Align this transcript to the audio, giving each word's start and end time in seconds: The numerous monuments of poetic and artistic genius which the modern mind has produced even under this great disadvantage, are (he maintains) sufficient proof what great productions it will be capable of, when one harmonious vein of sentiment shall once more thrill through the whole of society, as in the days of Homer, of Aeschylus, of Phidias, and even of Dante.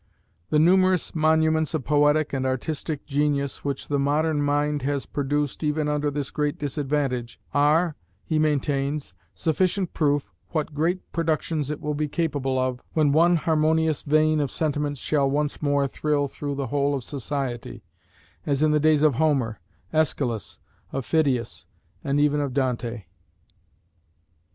The 0.49 0.57
numerous 0.57 1.13
monuments 1.13 1.75
of 1.75 1.85
poetic 1.85 2.33
and 2.33 2.43
artistic 2.43 3.05
genius 3.05 3.63
which 3.63 3.87
the 3.87 3.99
modern 3.99 4.41
mind 4.41 4.81
has 4.81 5.05
produced 5.05 5.63
even 5.63 5.87
under 5.87 6.09
this 6.09 6.31
great 6.31 6.57
disadvantage, 6.57 7.39
are 7.53 7.95
(he 8.25 8.39
maintains) 8.39 9.13
sufficient 9.35 9.93
proof 9.93 10.31
what 10.53 10.73
great 10.73 11.11
productions 11.11 11.69
it 11.69 11.79
will 11.79 11.93
be 11.93 12.07
capable 12.07 12.57
of, 12.57 12.81
when 12.93 13.11
one 13.11 13.35
harmonious 13.35 14.01
vein 14.01 14.39
of 14.39 14.49
sentiment 14.49 14.97
shall 14.97 15.29
once 15.29 15.61
more 15.61 15.87
thrill 15.87 16.27
through 16.27 16.55
the 16.55 16.65
whole 16.73 16.95
of 16.95 17.03
society, 17.03 17.83
as 18.43 18.63
in 18.63 18.71
the 18.71 18.79
days 18.79 19.03
of 19.03 19.13
Homer, 19.21 19.59
of 19.93 19.99
Aeschylus, 19.99 20.59
of 20.91 21.05
Phidias, 21.05 21.67
and 22.03 22.19
even 22.19 22.41
of 22.41 22.55
Dante. 22.55 23.03